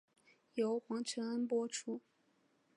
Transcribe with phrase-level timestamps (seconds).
[0.55, 2.01] 由黄承恩播出。